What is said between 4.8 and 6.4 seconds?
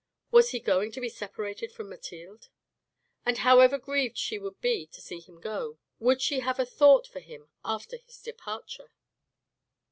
to see him go, would she